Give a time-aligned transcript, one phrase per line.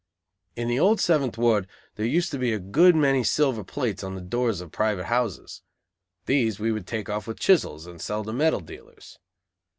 [0.55, 4.15] In the old Seventh Ward there used to be a good many silver plates on
[4.15, 5.61] the doors of private houses.
[6.25, 9.19] These we would take off with chisels and sell to metal dealers.